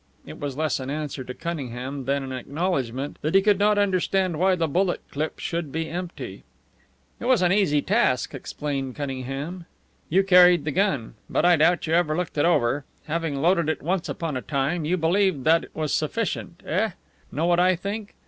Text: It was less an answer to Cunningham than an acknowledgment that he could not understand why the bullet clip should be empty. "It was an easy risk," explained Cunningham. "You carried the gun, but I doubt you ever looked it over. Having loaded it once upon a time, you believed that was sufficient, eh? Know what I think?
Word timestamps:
It 0.25 0.39
was 0.39 0.57
less 0.57 0.79
an 0.79 0.89
answer 0.89 1.23
to 1.23 1.33
Cunningham 1.35 2.05
than 2.05 2.23
an 2.23 2.31
acknowledgment 2.31 3.19
that 3.21 3.35
he 3.35 3.41
could 3.43 3.59
not 3.59 3.77
understand 3.77 4.39
why 4.39 4.55
the 4.55 4.67
bullet 4.67 4.99
clip 5.11 5.37
should 5.37 5.71
be 5.71 5.87
empty. 5.91 6.43
"It 7.19 7.25
was 7.25 7.43
an 7.43 7.51
easy 7.51 7.85
risk," 7.87 8.33
explained 8.33 8.95
Cunningham. 8.95 9.67
"You 10.09 10.23
carried 10.23 10.65
the 10.65 10.71
gun, 10.71 11.13
but 11.29 11.45
I 11.45 11.55
doubt 11.55 11.85
you 11.85 11.93
ever 11.93 12.17
looked 12.17 12.39
it 12.39 12.45
over. 12.45 12.83
Having 13.05 13.43
loaded 13.43 13.69
it 13.69 13.83
once 13.83 14.09
upon 14.09 14.35
a 14.35 14.41
time, 14.41 14.85
you 14.85 14.97
believed 14.97 15.43
that 15.43 15.65
was 15.75 15.93
sufficient, 15.93 16.63
eh? 16.65 16.93
Know 17.31 17.45
what 17.45 17.59
I 17.59 17.75
think? 17.75 18.15